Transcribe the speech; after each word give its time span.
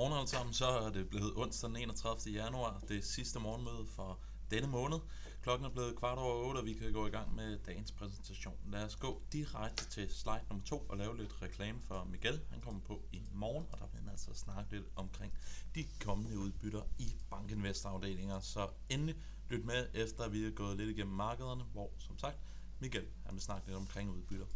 Godmorgen 0.00 0.18
alle 0.18 0.30
sammen, 0.30 0.54
så 0.54 0.66
er 0.66 0.90
det 0.90 1.08
blevet 1.10 1.32
onsdag 1.36 1.68
den 1.68 1.76
31. 1.76 2.34
januar, 2.34 2.80
det 2.88 3.04
sidste 3.04 3.40
morgenmøde 3.40 3.86
for 3.86 4.18
denne 4.50 4.68
måned. 4.68 4.98
Klokken 5.42 5.66
er 5.66 5.70
blevet 5.70 5.96
kvart 5.96 6.18
over 6.18 6.48
8, 6.48 6.58
og 6.58 6.66
vi 6.66 6.72
kan 6.72 6.92
gå 6.92 7.06
i 7.06 7.10
gang 7.10 7.34
med 7.34 7.58
dagens 7.58 7.92
præsentation. 7.92 8.54
Lad 8.66 8.84
os 8.84 8.96
gå 8.96 9.22
direkte 9.32 9.90
til 9.90 10.10
slide 10.10 10.40
nummer 10.50 10.64
2 10.64 10.86
og 10.88 10.96
lave 10.96 11.16
lidt 11.16 11.42
reklame 11.42 11.80
for 11.80 12.04
Miguel. 12.04 12.40
Han 12.50 12.60
kommer 12.60 12.80
på 12.80 13.02
i 13.12 13.22
morgen, 13.32 13.66
og 13.72 13.78
der 13.78 13.86
vil 13.86 14.00
han 14.00 14.08
altså 14.08 14.34
snakke 14.34 14.72
lidt 14.72 14.86
omkring 14.96 15.32
de 15.74 15.84
kommende 16.00 16.38
udbytter 16.38 16.82
i 16.98 17.16
bankinvestafdelinger. 17.30 18.40
Så 18.40 18.68
endelig 18.88 19.16
lyt 19.48 19.64
med, 19.64 19.88
efter 19.94 20.28
vi 20.28 20.46
er 20.46 20.50
gået 20.50 20.76
lidt 20.76 20.90
igennem 20.90 21.14
markederne, 21.16 21.64
hvor 21.64 21.90
som 21.98 22.18
sagt 22.18 22.38
Miguel 22.78 23.06
han 23.24 23.34
vil 23.34 23.42
snakke 23.42 23.66
lidt 23.66 23.76
omkring 23.76 24.10
udbytter. 24.10 24.46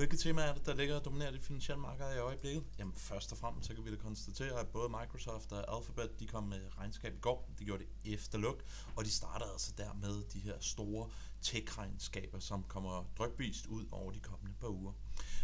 Hvilke 0.00 0.16
temaer 0.16 0.46
er 0.46 0.54
det, 0.54 0.66
der 0.66 0.74
ligger 0.74 0.96
og 0.96 1.04
dominerer 1.04 1.30
det 1.30 1.42
finansielle 1.42 1.82
marked 1.82 2.14
i 2.14 2.18
øjeblikket? 2.18 2.64
Jamen 2.78 2.94
først 2.94 3.32
og 3.32 3.38
fremmest 3.38 3.68
så 3.68 3.74
kan 3.74 3.84
vi 3.84 3.90
da 3.90 3.96
konstatere, 3.96 4.60
at 4.60 4.68
både 4.68 4.88
Microsoft 4.88 5.52
og 5.52 5.76
Alphabet 5.76 6.20
de 6.20 6.26
kom 6.26 6.44
med 6.44 6.60
regnskab 6.78 7.14
i 7.14 7.18
går. 7.18 7.50
De 7.58 7.64
gjorde 7.64 7.84
det 7.84 8.12
efter 8.14 8.38
luk, 8.38 8.64
og 8.96 9.04
de 9.04 9.10
startede 9.10 9.50
altså 9.50 9.72
dermed 9.78 10.24
de 10.32 10.38
her 10.38 10.54
store 10.60 11.10
tech-regnskaber, 11.42 12.38
som 12.38 12.62
kommer 12.62 13.04
drøbvist 13.18 13.66
ud 13.66 13.86
over 13.92 14.12
de 14.12 14.20
kommende 14.20 14.54
par 14.60 14.68
uger. 14.68 14.92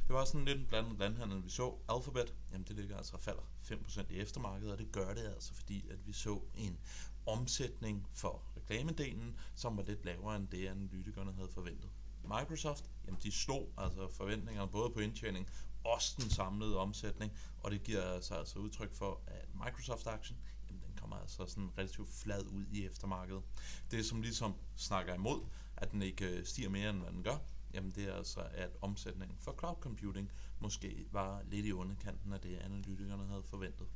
Det 0.07 0.15
var 0.15 0.25
sådan 0.25 0.45
lidt 0.45 0.59
en 0.59 0.67
blandet 0.67 0.99
landhandel, 0.99 1.45
vi 1.45 1.51
så. 1.51 1.75
Alphabet, 1.89 2.35
jamen 2.53 2.67
det 2.67 2.77
ligger 2.77 2.97
altså 2.97 3.13
og 3.15 3.21
falder 3.21 3.43
5% 3.63 4.13
i 4.13 4.19
eftermarkedet, 4.19 4.73
og 4.73 4.79
det 4.79 4.93
gør 4.93 5.15
det 5.15 5.25
altså, 5.25 5.55
fordi 5.55 5.89
at 5.91 6.07
vi 6.07 6.13
så 6.13 6.41
en 6.55 6.79
omsætning 7.27 8.07
for 8.13 8.43
reklamedelen, 8.57 9.37
som 9.55 9.77
var 9.77 9.83
lidt 9.83 10.05
lavere 10.05 10.37
end 10.37 10.49
det, 10.49 10.67
analytikerne 10.67 11.33
havde 11.33 11.49
forventet. 11.49 11.91
Microsoft, 12.27 12.85
jamen 13.07 13.21
de 13.23 13.33
slog 13.33 13.73
altså 13.79 14.09
forventningerne 14.09 14.71
både 14.71 14.91
på 14.91 15.01
indtjening 15.01 15.49
også 15.87 16.15
den 16.21 16.31
samlede 16.31 16.79
omsætning, 16.79 17.33
og 17.63 17.71
det 17.71 17.83
giver 17.83 18.03
altså, 18.03 18.35
altså 18.35 18.59
udtryk 18.59 18.95
for, 18.95 19.21
at 19.27 19.49
Microsoft-aktien, 19.55 20.39
jamen 20.69 20.83
den 20.87 20.97
kommer 20.97 21.17
altså 21.17 21.47
sådan 21.47 21.71
relativt 21.79 22.13
flad 22.13 22.47
ud 22.47 22.65
i 22.73 22.87
eftermarkedet. 22.87 23.43
Det 23.91 24.07
som 24.07 24.23
ligesom 24.23 24.55
snakker 24.77 25.15
imod, 25.15 25.41
at 25.77 25.93
den 25.93 26.03
ikke 26.03 26.27
øh, 26.29 26.47
stiger 26.47 26.69
mere 26.69 26.91
end 26.91 26.99
hvad 26.99 27.13
den 27.13 27.23
gør, 27.23 27.37
jamen 27.75 27.91
det 27.91 28.05
er 28.05 28.15
altså, 28.15 28.41
at 28.41 28.71
omsætningen 28.81 29.39
for 29.39 29.55
cloud 29.59 29.77
computing 29.81 30.31
måske 30.61 31.07
var 31.13 31.43
lidt 31.43 31.67
i 31.67 31.73
underkanten 31.73 32.33
af 32.33 32.41
det, 32.41 32.59
analytikerne 32.59 33.27
havde 33.27 33.43
forventet. 33.43 33.87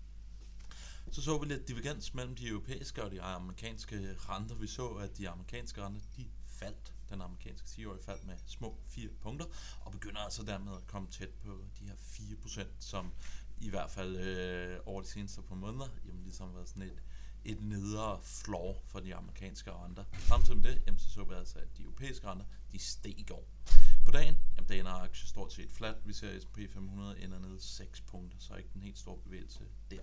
Så 1.10 1.22
så 1.22 1.38
vi 1.38 1.46
lidt 1.46 1.68
divergens 1.68 2.14
mellem 2.14 2.34
de 2.34 2.48
europæiske 2.48 3.04
og 3.04 3.10
de 3.10 3.22
amerikanske 3.22 4.16
renter. 4.18 4.54
Vi 4.54 4.66
så, 4.66 4.88
at 4.88 5.18
de 5.18 5.28
amerikanske 5.28 5.82
renter, 5.82 6.00
de 6.16 6.26
faldt 6.60 6.94
den 7.10 7.20
amerikanske 7.22 7.66
10-årige 7.66 8.02
faldt 8.02 8.26
med 8.26 8.34
små 8.46 8.78
4 8.88 9.08
punkter, 9.22 9.46
og 9.80 9.92
begynder 9.92 10.20
altså 10.20 10.42
dermed 10.42 10.72
at 10.72 10.86
komme 10.86 11.08
tæt 11.08 11.28
på 11.28 11.64
de 11.78 11.84
her 11.84 11.94
4%, 11.94 12.66
som 12.78 13.12
i 13.60 13.70
hvert 13.70 13.90
fald 13.90 14.16
øh, 14.16 14.78
over 14.86 15.02
de 15.02 15.08
seneste 15.08 15.42
par 15.42 15.54
måneder, 15.54 15.88
jamen 16.06 16.22
ligesom 16.22 16.54
været 16.54 16.68
sådan 16.68 16.82
et, 16.82 17.02
et 17.44 17.62
nedre 17.62 18.20
floor 18.22 18.82
for 18.86 19.00
de 19.00 19.14
amerikanske 19.14 19.72
renter. 19.72 20.04
Samtidig 20.18 20.60
med 20.60 20.70
det, 20.70 20.82
jamen, 20.86 20.98
så 20.98 21.10
så 21.10 21.24
vi 21.24 21.34
altså, 21.34 21.58
at 21.58 21.76
de 21.76 21.82
europæiske 21.82 22.26
renter, 22.26 22.46
de 22.72 22.78
steg 22.78 23.18
i 23.18 23.24
går. 23.24 23.44
På 24.04 24.10
dagen, 24.10 24.36
jamen, 24.56 24.68
dagen 24.68 24.86
er 24.86 24.90
aktier 24.90 25.26
stort 25.26 25.52
set 25.52 25.70
flat. 25.70 25.96
Vi 26.04 26.12
ser 26.12 26.40
S&P 26.40 26.58
500 26.72 27.20
ender 27.20 27.38
ned 27.38 27.60
6 27.60 28.00
punkter, 28.00 28.38
så 28.38 28.54
ikke 28.54 28.70
den 28.74 28.82
helt 28.82 28.98
store 28.98 29.18
bevægelse 29.18 29.64
der. 29.90 30.02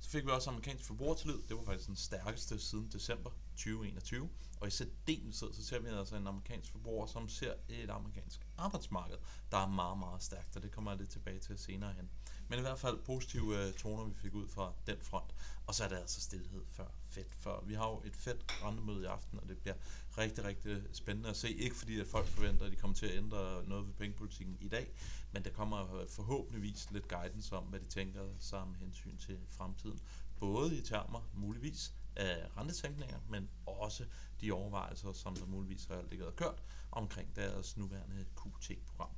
Så 0.00 0.10
fik 0.10 0.26
vi 0.26 0.30
også 0.30 0.50
amerikansk 0.50 0.84
forbrugertillid. 0.84 1.42
Det 1.48 1.56
var 1.56 1.62
faktisk 1.62 1.86
den 1.86 1.96
stærkeste 1.96 2.60
siden 2.60 2.88
december 2.92 3.30
2021. 3.56 4.30
Og 4.60 4.68
i 4.68 4.70
særdeleshed 4.70 5.52
så 5.52 5.64
ser 5.64 5.78
vi 5.78 5.88
altså 5.88 6.16
en 6.16 6.26
amerikansk 6.26 6.72
forbruger, 6.72 7.06
som 7.06 7.28
ser 7.28 7.54
et 7.68 7.90
amerikansk 7.90 8.46
arbejdsmarked, 8.56 9.16
der 9.50 9.58
er 9.58 9.66
meget, 9.66 9.98
meget 9.98 10.22
stærkt, 10.22 10.56
og 10.56 10.62
det 10.62 10.70
kommer 10.70 10.90
jeg 10.90 10.98
lidt 10.98 11.10
tilbage 11.10 11.38
til 11.38 11.58
senere 11.58 11.92
hen. 11.92 12.10
Men 12.50 12.58
i 12.58 12.62
hvert 12.62 12.78
fald 12.78 12.98
positive 12.98 13.66
øh, 13.66 13.72
toner, 13.72 14.04
vi 14.04 14.14
fik 14.14 14.34
ud 14.34 14.48
fra 14.48 14.72
den 14.86 14.96
front. 15.02 15.34
Og 15.66 15.74
så 15.74 15.84
er 15.84 15.88
der 15.88 15.98
altså 15.98 16.20
stillhed 16.20 16.62
før 16.70 16.86
fedt. 17.08 17.34
For 17.34 17.64
vi 17.66 17.74
har 17.74 17.88
jo 17.88 18.02
et 18.04 18.16
fedt 18.16 18.44
rendemøde 18.64 19.02
i 19.02 19.06
aften, 19.06 19.38
og 19.38 19.48
det 19.48 19.58
bliver 19.58 19.74
rigtig, 20.18 20.44
rigtig 20.44 20.82
spændende 20.92 21.28
at 21.28 21.36
se. 21.36 21.50
Ikke 21.50 21.76
fordi, 21.76 22.00
at 22.00 22.06
folk 22.06 22.26
forventer, 22.26 22.66
at 22.66 22.72
de 22.72 22.76
kommer 22.76 22.96
til 22.96 23.06
at 23.06 23.16
ændre 23.16 23.64
noget 23.64 23.86
ved 23.86 23.94
pengepolitikken 23.94 24.56
i 24.60 24.68
dag, 24.68 24.92
men 25.32 25.44
der 25.44 25.50
kommer 25.50 26.04
forhåbentligvis 26.08 26.90
lidt 26.90 27.08
guidance 27.08 27.56
om, 27.56 27.64
hvad 27.64 27.80
de 27.80 27.86
tænker 27.86 28.22
sammen 28.38 28.76
hensyn 28.76 29.16
til 29.16 29.38
fremtiden. 29.48 30.00
Både 30.40 30.78
i 30.78 30.82
termer, 30.82 31.30
muligvis, 31.34 31.94
af 32.16 32.46
rentesænkninger, 32.56 33.18
men 33.28 33.50
også 33.66 34.04
de 34.40 34.52
overvejelser, 34.52 35.12
som 35.12 35.36
der 35.36 35.46
muligvis 35.46 35.84
har 35.84 36.02
ligget 36.10 36.26
og 36.28 36.36
kørt 36.36 36.62
omkring 36.92 37.36
deres 37.36 37.76
nuværende 37.76 38.24
QT-program. 38.36 39.10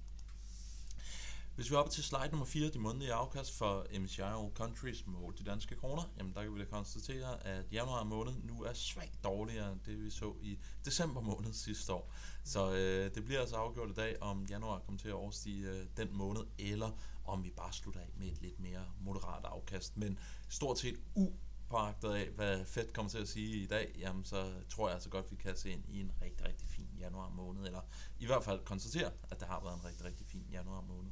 Hvis 1.54 1.70
vi 1.70 1.74
er 1.74 1.78
oppe 1.78 1.92
til 1.92 2.04
slide 2.04 2.28
nummer 2.30 2.46
4, 2.46 2.68
de 2.68 2.78
månedlige 2.78 3.12
afkast 3.12 3.58
for 3.58 3.86
MSCI 4.00 4.20
All 4.20 4.50
Countries 4.54 5.06
målt 5.06 5.40
i 5.40 5.42
danske 5.42 5.74
kroner, 5.74 6.02
jamen 6.18 6.34
der 6.34 6.42
kan 6.42 6.54
vi 6.54 6.58
da 6.58 6.64
konstatere, 6.64 7.46
at 7.46 7.72
januar 7.72 8.04
måned 8.04 8.32
nu 8.42 8.62
er 8.62 8.72
svagt 8.72 9.24
dårligere 9.24 9.72
end 9.72 9.80
det, 9.86 10.04
vi 10.04 10.10
så 10.10 10.34
i 10.40 10.58
december 10.84 11.20
måned 11.20 11.52
sidste 11.52 11.92
år. 11.92 12.12
Så 12.44 12.72
øh, 12.72 13.14
det 13.14 13.24
bliver 13.24 13.40
altså 13.40 13.56
afgjort 13.56 13.90
i 13.90 13.94
dag, 13.94 14.22
om 14.22 14.44
januar 14.44 14.78
kommer 14.78 14.98
til 14.98 15.08
at 15.08 15.14
overstige 15.14 15.70
øh, 15.70 15.86
den 15.96 16.08
måned, 16.16 16.40
eller 16.58 16.90
om 17.24 17.44
vi 17.44 17.50
bare 17.50 17.72
slutter 17.72 18.00
af 18.00 18.10
med 18.16 18.26
et 18.26 18.42
lidt 18.42 18.60
mere 18.60 18.84
moderat 19.00 19.44
afkast. 19.44 19.96
Men 19.96 20.18
stort 20.48 20.78
set 20.78 20.96
upåagtet 21.14 22.10
af, 22.10 22.28
hvad 22.28 22.64
Fed 22.66 22.92
kommer 22.92 23.10
til 23.10 23.18
at 23.18 23.28
sige 23.28 23.62
i 23.62 23.66
dag, 23.66 23.94
jamen 23.98 24.24
så 24.24 24.52
tror 24.68 24.88
jeg 24.88 24.94
altså 24.94 25.08
godt, 25.08 25.30
vi 25.30 25.36
kan 25.36 25.56
se 25.56 25.70
ind 25.70 25.84
i 25.88 26.00
en 26.00 26.12
rigtig, 26.22 26.46
rigtig 26.46 26.68
fin 26.68 26.88
januar 26.98 27.28
måned, 27.28 27.66
eller 27.66 27.80
i 28.18 28.26
hvert 28.26 28.44
fald 28.44 28.64
konstatere, 28.64 29.10
at 29.30 29.40
det 29.40 29.48
har 29.48 29.60
været 29.64 29.74
en 29.74 29.84
rigtig, 29.84 30.04
rigtig 30.04 30.26
fin 30.26 30.46
januar 30.52 30.80
måned. 30.80 31.10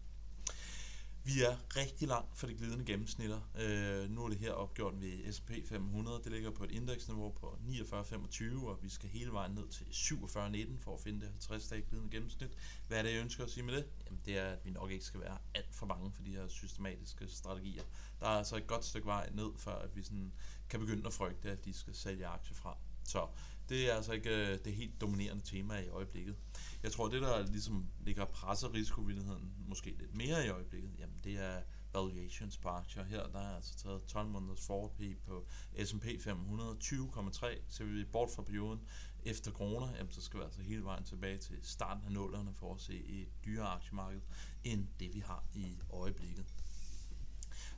Vi 1.25 1.43
er 1.43 1.77
rigtig 1.77 2.09
langt 2.09 2.39
fra 2.39 2.47
de 2.47 2.55
glidende 2.55 2.85
gennemsnitter. 2.85 3.41
Øh, 3.59 4.11
nu 4.11 4.25
er 4.25 4.29
det 4.29 4.39
her 4.39 4.53
opgjort 4.53 5.01
ved 5.01 5.33
S&P 5.33 5.51
500. 5.69 6.21
Det 6.25 6.33
ligger 6.33 6.51
på 6.51 6.65
et 6.65 6.71
indeksniveau 6.71 7.31
på 7.31 7.59
49,25, 7.69 8.67
og 8.67 8.79
vi 8.83 8.89
skal 8.89 9.09
hele 9.09 9.33
vejen 9.33 9.53
ned 9.53 9.69
til 9.69 9.85
47,19 9.85 10.83
for 10.85 10.95
at 10.95 11.01
finde 11.01 11.21
det 11.21 11.33
50-dage 11.51 11.83
glidende 11.83 12.11
gennemsnit. 12.11 12.51
Hvad 12.89 12.99
er 12.99 13.03
det, 13.03 13.13
jeg 13.13 13.21
ønsker 13.21 13.45
at 13.45 13.51
sige 13.51 13.65
med 13.65 13.77
det? 13.77 13.87
Jamen, 14.07 14.21
det 14.25 14.39
er, 14.39 14.45
at 14.45 14.65
vi 14.65 14.71
nok 14.71 14.91
ikke 14.91 15.05
skal 15.05 15.21
være 15.21 15.39
alt 15.55 15.75
for 15.75 15.87
bange 15.87 16.13
for 16.13 16.23
de 16.23 16.31
her 16.31 16.49
systematiske 16.49 17.29
strategier. 17.29 17.85
Der 18.21 18.27
er 18.27 18.31
altså 18.39 18.57
et 18.57 18.67
godt 18.67 18.85
stykke 18.85 19.07
vej 19.07 19.31
ned, 19.33 19.51
før 19.59 19.75
at 19.75 19.97
vi 19.97 20.03
sådan 20.03 20.33
kan 20.69 20.81
begynde 20.81 21.07
at 21.07 21.13
frygte, 21.13 21.51
at 21.51 21.65
de 21.65 21.73
skal 21.73 21.95
sælge 21.95 22.27
aktier 22.27 22.55
fra. 22.57 22.77
Så 23.05 23.27
det 23.71 23.91
er 23.91 23.95
altså 23.95 24.13
ikke 24.13 24.53
øh, 24.53 24.59
det 24.65 24.73
helt 24.75 25.01
dominerende 25.01 25.43
tema 25.45 25.79
i 25.79 25.89
øjeblikket. 25.89 26.37
Jeg 26.83 26.93
tror, 26.93 27.09
det 27.09 27.23
der 27.23 27.47
ligesom 27.47 27.87
ligger 28.01 28.25
presser 28.25 28.75
risikovilligheden 28.75 29.53
måske 29.69 29.91
lidt 29.99 30.17
mere 30.17 30.47
i 30.47 30.49
øjeblikket, 30.49 30.91
jamen 30.99 31.21
det 31.25 31.33
er 31.33 31.63
valuations 31.93 32.59
på 32.59 32.69
aktier. 32.69 33.05
Her 33.05 33.27
der 33.27 33.39
er 33.39 33.57
altså 33.57 33.77
taget 33.77 34.05
12 34.05 34.29
måneders 34.29 34.67
forward 34.67 34.95
P 34.95 35.01
på 35.27 35.47
S&P 35.85 36.07
500, 36.21 36.77
20,3. 36.83 37.47
Så 37.69 37.85
vi 37.85 38.05
bort 38.05 38.31
fra 38.31 38.43
perioden 38.43 38.81
efter 39.23 39.51
corona, 39.51 39.97
jamen 39.97 40.13
så 40.13 40.23
skal 40.23 40.41
vi 40.41 40.45
altså 40.45 40.63
hele 40.63 40.85
vejen 40.85 41.05
tilbage 41.05 41.39
til 41.39 41.59
starten 41.63 42.07
af 42.07 42.13
nullerne 42.13 42.55
for 42.55 42.75
at 42.75 42.81
se 42.81 43.05
et 43.05 43.29
dyrere 43.45 43.69
aktiemarked, 43.69 44.21
end 44.65 44.87
det 45.01 45.15
vi 45.15 45.21
har 45.21 45.45
i 45.55 45.79
øjeblikket. 45.91 46.47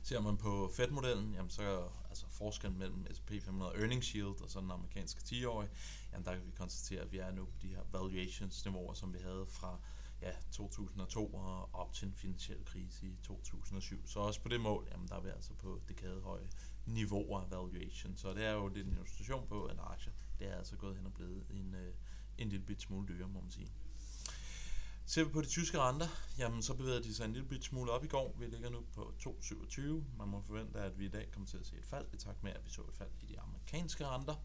Ser 0.03 0.19
man 0.19 0.37
på 0.37 0.71
Fed-modellen, 0.73 1.33
jamen 1.33 1.49
så 1.49 1.89
altså 2.09 2.25
forskellen 2.29 2.79
mellem 2.79 3.13
S&P 3.13 3.31
500 3.41 3.71
earnings 3.79 4.07
Shield 4.07 4.41
og 4.41 4.49
så 4.49 4.59
den 4.59 4.71
amerikanske 4.71 5.21
10-årige, 5.21 5.69
jamen 6.11 6.25
der 6.25 6.35
kan 6.35 6.45
vi 6.45 6.51
konstatere, 6.51 7.01
at 7.01 7.11
vi 7.11 7.17
er 7.17 7.31
nu 7.31 7.45
på 7.45 7.57
de 7.61 7.67
her 7.67 7.81
valuations-niveauer, 7.91 8.93
som 8.93 9.13
vi 9.13 9.19
havde 9.19 9.45
fra 9.47 9.79
ja, 10.21 10.31
2002 10.51 11.33
og 11.33 11.69
op 11.73 11.93
til 11.93 12.07
en 12.07 12.13
finansiel 12.13 12.65
krise 12.65 13.07
i 13.07 13.17
2007. 13.23 14.07
Så 14.07 14.19
også 14.19 14.41
på 14.41 14.49
det 14.49 14.61
mål, 14.61 14.87
jamen 14.91 15.07
der 15.07 15.15
er 15.15 15.21
vi 15.21 15.29
altså 15.29 15.53
på 15.53 15.81
dekadehøje 15.89 16.49
niveauer 16.85 17.41
af 17.41 17.51
valuation. 17.51 18.17
Så 18.17 18.33
det 18.33 18.45
er 18.45 18.51
jo 18.51 18.67
lidt 18.67 18.87
en 18.87 18.93
illustration 18.93 19.47
på, 19.47 19.65
at 19.65 19.77
aktier, 19.79 20.13
det 20.39 20.47
er 20.47 20.57
altså 20.57 20.75
gået 20.75 20.97
hen 20.97 21.05
og 21.05 21.13
blevet 21.13 21.45
en, 21.49 21.75
øh, 21.75 21.93
en 22.37 22.49
lille 22.49 22.65
bit 22.65 22.81
smule 22.81 23.07
dyrere, 23.07 23.27
må 23.27 23.41
man 23.41 23.51
sige. 23.51 23.67
Ser 25.05 25.23
vi 25.23 25.29
på 25.29 25.41
de 25.41 25.47
tyske 25.47 25.79
renter, 25.79 26.07
jamen 26.37 26.63
så 26.63 26.73
bevæger 26.73 27.01
de 27.01 27.15
sig 27.15 27.25
en 27.25 27.33
lille 27.33 27.63
smule 27.63 27.91
op 27.91 28.03
i 28.03 28.07
går. 28.07 28.35
Vi 28.39 28.45
ligger 28.45 28.69
nu 28.69 28.81
på 28.93 29.13
2,27. 29.19 29.81
Man 30.17 30.27
må 30.27 30.41
forvente, 30.41 30.79
at 30.79 30.99
vi 30.99 31.05
i 31.05 31.09
dag 31.09 31.31
kommer 31.31 31.47
til 31.47 31.57
at 31.57 31.65
se 31.65 31.75
et 31.75 31.85
fald, 31.85 32.05
i 32.13 32.17
takt 32.17 32.43
med, 32.43 32.51
at 32.51 32.65
vi 32.65 32.69
så 32.69 32.81
et 32.81 32.93
fald 32.93 33.09
i 33.21 33.25
de 33.25 33.39
amerikanske 33.39 34.07
renter. 34.07 34.35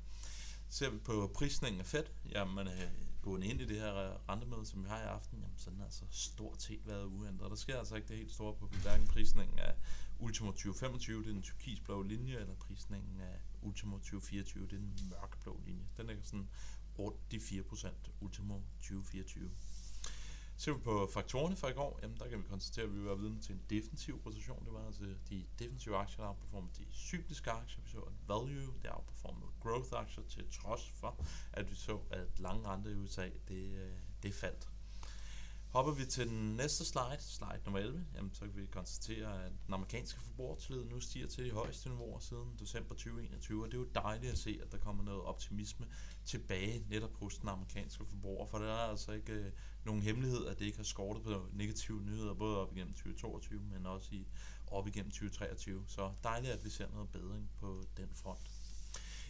Ser 0.68 0.90
vi 0.90 0.98
på 0.98 1.30
prisningen 1.34 1.80
af 1.80 1.86
Fed, 1.86 2.04
jamen 2.30 2.68
øh, 2.68 2.90
gående 3.22 3.46
ind 3.46 3.60
i 3.60 3.66
det 3.66 3.80
her 3.80 4.28
rentemøde, 4.28 4.66
som 4.66 4.84
vi 4.84 4.88
har 4.88 4.98
i 4.98 5.06
aften, 5.06 5.38
jamen 5.40 5.58
så 5.58 5.70
den 5.70 5.78
har 5.78 5.84
altså 5.84 6.04
stort 6.10 6.62
set 6.62 6.86
været 6.86 7.04
uændret. 7.04 7.50
Der 7.50 7.56
sker 7.56 7.78
altså 7.78 7.96
ikke 7.96 8.08
det 8.08 8.16
helt 8.16 8.32
store 8.32 8.54
på 8.54 8.66
hverken 8.66 9.08
prisningen 9.08 9.58
af 9.58 9.74
Ultimo 10.18 10.50
2025, 10.50 11.22
det 11.22 11.28
er 11.28 11.32
den 11.32 11.42
turkisblå 11.42 12.02
linje, 12.02 12.36
eller 12.36 12.54
prisningen 12.54 13.20
af 13.20 13.40
Ultimo 13.62 13.96
2024, 13.96 14.66
det 14.66 14.72
er 14.72 14.76
den 14.76 15.08
mørkeblå 15.10 15.60
linje. 15.66 15.86
Den 15.96 16.06
ligger 16.06 16.22
sådan 16.22 16.48
rundt 16.98 17.32
de 17.32 17.36
4% 17.36 17.88
Ultimo 18.20 18.60
2024. 18.80 19.50
Ser 20.58 20.72
vi 20.72 20.78
på 20.78 21.08
faktorerne 21.12 21.56
fra 21.56 21.68
i 21.68 21.72
går, 21.72 21.98
jamen 22.02 22.16
der 22.16 22.28
kan 22.28 22.38
vi 22.38 22.44
konstatere, 22.48 22.84
at 22.84 22.94
vi 22.94 23.04
var 23.04 23.14
vidne 23.14 23.40
til 23.40 23.54
en 23.54 23.62
defensiv 23.70 24.22
position. 24.22 24.64
Det 24.64 24.72
var 24.72 24.86
altså 24.86 25.04
de 25.30 25.46
defensive 25.58 25.96
aktier, 25.96 26.20
der 26.20 26.28
outperformede 26.28 26.72
de 26.78 26.86
cykliske 26.92 27.50
aktier. 27.50 27.82
Vi 27.84 27.90
så, 27.90 27.98
at 27.98 28.12
value, 28.28 28.74
der 28.82 28.92
outperformede 28.92 29.50
growth 29.60 29.88
aktier, 29.92 30.24
til 30.24 30.50
trods 30.50 30.90
for, 30.90 31.24
at 31.52 31.70
vi 31.70 31.74
så, 31.74 32.00
at 32.10 32.40
lange 32.40 32.68
renter 32.68 32.90
i 32.90 32.94
USA, 32.94 33.28
det, 33.48 33.72
øh, 33.72 33.92
det 34.22 34.34
faldt. 34.34 34.68
Hopper 35.68 35.92
vi 35.92 36.04
til 36.04 36.28
den 36.28 36.56
næste 36.56 36.84
slide, 36.84 37.20
slide 37.20 37.60
nummer 37.64 37.80
11, 37.80 38.06
jamen, 38.14 38.34
så 38.34 38.40
kan 38.40 38.56
vi 38.56 38.66
konstatere, 38.66 39.44
at 39.44 39.52
den 39.66 39.74
amerikanske 39.74 40.20
forbrugertillid 40.20 40.84
nu 40.84 41.00
stiger 41.00 41.26
til 41.26 41.44
de 41.44 41.50
højeste 41.50 41.88
niveauer 41.88 42.18
siden 42.18 42.56
december 42.58 42.94
2021, 42.94 43.64
og 43.64 43.72
det 43.72 43.74
er 43.74 43.80
jo 43.80 43.88
dejligt 43.94 44.32
at 44.32 44.38
se, 44.38 44.60
at 44.62 44.72
der 44.72 44.78
kommer 44.78 45.04
noget 45.04 45.22
optimisme 45.22 45.86
tilbage 46.24 46.84
netop 46.90 47.14
hos 47.14 47.38
den 47.38 47.48
amerikanske 47.48 48.04
forbruger, 48.04 48.46
for 48.46 48.58
der 48.58 48.66
er 48.66 48.90
altså 48.90 49.12
ikke 49.12 49.32
øh, 49.32 49.52
nogen 49.88 50.02
hemmelighed, 50.02 50.46
at 50.46 50.58
det 50.58 50.64
ikke 50.64 50.78
har 50.78 50.84
skortet 50.84 51.22
på 51.22 51.46
negative 51.52 52.02
nyheder, 52.02 52.34
både 52.34 52.58
op 52.58 52.76
igennem 52.76 52.94
2022, 52.94 53.60
men 53.60 53.86
også 53.86 54.08
i, 54.12 54.26
op 54.66 54.88
igennem 54.88 55.10
2023. 55.10 55.84
Så 55.86 56.12
dejligt, 56.22 56.52
at 56.52 56.64
vi 56.64 56.70
ser 56.70 56.88
noget 56.92 57.08
bedring 57.08 57.50
på 57.60 57.82
den 57.96 58.08
front. 58.14 58.50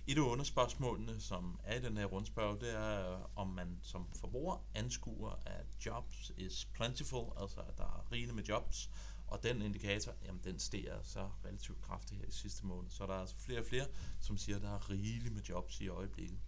Et 0.06 0.18
af 0.18 0.22
underspørgsmålene, 0.22 1.20
som 1.20 1.60
er 1.64 1.76
i 1.78 1.82
den 1.82 1.96
her 1.96 2.04
rundspørg, 2.04 2.60
det 2.60 2.74
er, 2.74 3.30
om 3.36 3.48
man 3.48 3.78
som 3.82 4.06
forbruger 4.20 4.64
anskuer, 4.74 5.42
at 5.46 5.66
jobs 5.86 6.32
is 6.36 6.68
plentiful, 6.74 7.32
altså 7.40 7.60
at 7.60 7.78
der 7.78 7.84
er 7.84 8.12
rigeligt 8.12 8.36
med 8.36 8.44
jobs, 8.44 8.90
og 9.26 9.42
den 9.42 9.62
indikator, 9.62 10.12
jamen 10.24 10.40
den 10.44 10.58
stiger 10.58 11.02
så 11.02 11.30
relativt 11.44 11.82
kraftigt 11.82 12.20
her 12.20 12.28
i 12.28 12.30
sidste 12.30 12.66
måned. 12.66 12.90
Så 12.90 13.06
der 13.06 13.14
er 13.14 13.20
altså 13.20 13.36
flere 13.36 13.60
og 13.60 13.66
flere, 13.66 13.86
som 14.20 14.36
siger, 14.36 14.56
at 14.56 14.62
der 14.62 14.74
er 14.74 14.90
rigeligt 14.90 15.34
med 15.34 15.42
jobs 15.42 15.80
i 15.80 15.88
øjeblikket. 15.88 16.38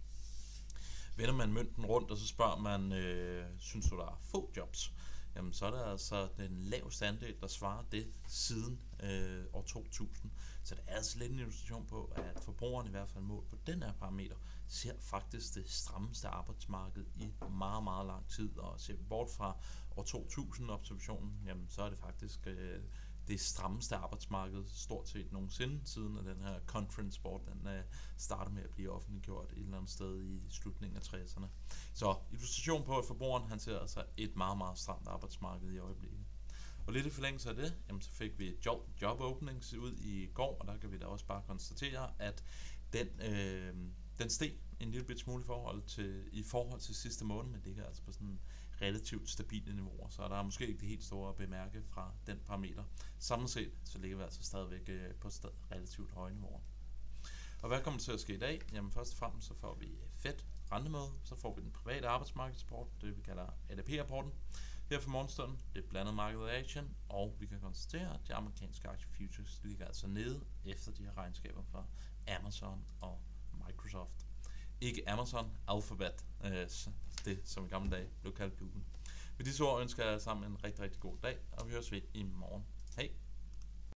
Vender 1.15 1.33
man 1.33 1.53
mønten 1.53 1.85
rundt, 1.85 2.11
og 2.11 2.17
så 2.17 2.27
spørger 2.27 2.57
man, 2.57 2.91
øh, 2.91 3.45
synes 3.59 3.89
du, 3.89 3.97
der 3.97 4.05
er 4.05 4.19
få 4.21 4.51
jobs? 4.57 4.93
Jamen 5.35 5.53
så 5.53 5.65
er 5.65 5.71
der 5.71 5.85
altså 5.85 6.27
den 6.37 6.57
laveste 6.57 7.05
andel, 7.05 7.35
der 7.41 7.47
svarer 7.47 7.83
det 7.91 8.07
siden 8.27 8.79
øh, 9.03 9.45
år 9.53 9.61
2000. 9.61 10.31
Så 10.63 10.75
det 10.75 10.83
er 10.87 10.95
altså 10.95 11.19
lidt 11.19 11.31
en 11.31 11.39
illustration 11.39 11.85
på, 11.85 12.13
at 12.15 12.43
forbrugerne 12.43 12.89
i 12.89 12.91
hvert 12.91 13.09
fald 13.09 13.23
mål 13.23 13.45
på 13.49 13.57
den 13.67 13.83
her 13.83 13.93
parameter 13.93 14.35
ser 14.67 14.93
faktisk 14.99 15.55
det 15.55 15.69
strammeste 15.69 16.27
arbejdsmarked 16.27 17.05
i 17.15 17.33
meget, 17.49 17.83
meget 17.83 18.07
lang 18.07 18.27
tid. 18.27 18.57
Og 18.57 18.79
ser 18.79 18.95
vi 18.95 19.03
bort 19.03 19.29
fra 19.29 19.57
år 19.97 20.03
2000 20.03 20.69
observationen, 20.69 21.33
jamen 21.45 21.69
så 21.69 21.81
er 21.81 21.89
det 21.89 21.99
faktisk 21.99 22.47
øh, 22.47 22.79
det 23.27 23.39
strammeste 23.39 23.95
arbejdsmarked 23.95 24.63
stort 24.67 25.09
set 25.09 25.31
nogensinde, 25.31 25.81
siden 25.85 26.17
at 26.17 26.25
den 26.25 26.41
her 26.41 26.59
conference 26.65 27.21
board 27.21 27.41
den 27.45 27.67
uh, 27.67 27.83
startede 28.17 28.55
med 28.55 28.63
at 28.63 28.69
blive 28.69 28.91
offentliggjort 28.91 29.51
et 29.51 29.59
eller 29.59 29.77
andet 29.77 29.91
sted 29.91 30.21
i 30.21 30.41
slutningen 30.49 30.97
af 30.97 31.01
60'erne. 31.01 31.45
Så 31.93 32.15
illustration 32.31 32.83
på, 32.83 32.97
at 32.97 33.05
forbrugeren 33.05 33.49
han 33.49 33.59
ser 33.59 33.79
altså 33.79 34.03
et 34.17 34.35
meget, 34.35 34.57
meget 34.57 34.77
stramt 34.77 35.07
arbejdsmarked 35.07 35.71
i 35.71 35.77
øjeblikket. 35.77 36.19
Og 36.87 36.93
lidt 36.93 37.05
i 37.05 37.09
forlængelse 37.09 37.49
af 37.49 37.55
det, 37.55 37.73
jamen, 37.87 38.01
så 38.01 38.11
fik 38.11 38.39
vi 38.39 38.55
job, 38.65 39.01
job 39.01 39.21
openings 39.21 39.73
ud 39.73 39.97
i 39.97 40.29
går, 40.33 40.57
og 40.59 40.67
der 40.67 40.77
kan 40.77 40.91
vi 40.91 40.97
da 40.97 41.05
også 41.05 41.25
bare 41.25 41.41
konstatere, 41.47 42.11
at 42.19 42.43
den, 42.93 43.07
øh, 43.21 43.75
den 44.19 44.29
steg 44.29 44.53
en 44.79 44.91
lille 44.91 45.17
smule 45.17 45.43
i 45.43 45.45
forhold 45.45 45.83
til, 45.83 46.23
i 46.31 46.43
forhold 46.43 46.79
til 46.79 46.95
sidste 46.95 47.25
måned, 47.25 47.51
men 47.51 47.61
ligger 47.65 47.85
altså 47.85 48.03
på 48.03 48.11
sådan 48.11 48.39
relativt 48.81 49.29
stabile 49.29 49.75
niveauer, 49.75 50.09
så 50.09 50.27
der 50.27 50.35
er 50.35 50.43
måske 50.43 50.67
ikke 50.67 50.79
det 50.79 50.87
helt 50.87 51.03
store 51.03 51.29
at 51.29 51.35
bemærke 51.35 51.83
fra 51.89 52.11
den 52.27 52.39
parameter. 52.45 52.83
Samlet 53.19 53.49
set, 53.49 53.71
så 53.83 53.97
ligger 53.97 54.17
vi 54.17 54.23
altså 54.23 54.43
stadigvæk 54.43 54.89
øh, 54.89 55.15
på 55.15 55.29
stad, 55.29 55.49
relativt 55.71 56.11
høje 56.11 56.33
niveauer. 56.33 56.59
Og 57.61 57.67
hvad 57.67 57.81
kommer 57.81 57.99
til 57.99 58.11
at 58.11 58.19
ske 58.19 58.33
i 58.33 58.39
dag? 58.39 58.61
Jamen 58.73 58.91
først 58.91 59.11
og 59.13 59.17
fremmest 59.17 59.47
så 59.47 59.53
får 59.53 59.75
vi 59.75 59.85
øh, 59.85 60.09
fedt 60.17 60.45
rentemøde, 60.71 61.11
så 61.23 61.35
får 61.35 61.55
vi 61.55 61.61
den 61.61 61.71
private 61.71 62.07
arbejdsmarkedsrapport, 62.07 62.87
det 63.01 63.17
vi 63.17 63.21
kalder 63.21 63.45
ADP-rapporten. 63.69 64.31
Her 64.89 64.99
for 64.99 65.09
morgenstunden, 65.09 65.59
det 65.73 65.83
er 65.83 65.89
blandet 65.89 66.13
marked 66.13 66.49
action, 66.49 66.95
og 67.09 67.35
vi 67.39 67.45
kan 67.45 67.59
konstatere, 67.59 68.13
at 68.13 68.27
de 68.27 68.33
amerikanske 68.33 68.87
aktie 68.87 69.07
futures 69.07 69.61
ligger 69.63 69.85
altså 69.85 70.07
nede 70.07 70.41
efter 70.65 70.91
de 70.91 71.03
her 71.03 71.17
regnskaber 71.17 71.63
fra 71.63 71.85
Amazon 72.27 72.85
og 73.01 73.21
Microsoft. 73.67 74.30
Ikke 74.81 75.09
Amazon, 75.09 75.51
Alphabet, 75.67 76.25
øh, 76.43 76.67
det 77.25 77.41
som 77.45 77.65
i 77.65 77.67
gamle 77.67 77.91
dage 77.91 78.07
blev 78.21 78.33
kaldt 78.33 78.57
Google. 78.57 78.83
Med 79.37 79.45
disse 79.45 79.63
ord 79.63 79.81
ønsker 79.81 80.05
jeg 80.05 80.21
sammen 80.21 80.51
en 80.51 80.63
rigtig, 80.63 80.83
rigtig 80.83 80.99
god 81.01 81.17
dag, 81.23 81.37
og 81.51 81.67
vi 81.67 81.71
høres 81.71 81.91
ved 81.91 82.01
i 82.13 82.23
morgen. 82.23 82.65
Hej! 82.95 83.09